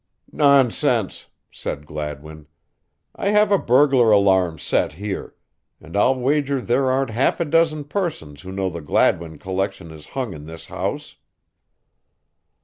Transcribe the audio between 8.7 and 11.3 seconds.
the Gladwin collection is hung in this house."